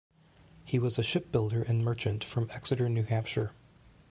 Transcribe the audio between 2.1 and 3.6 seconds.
from Exeter, New Hampshire.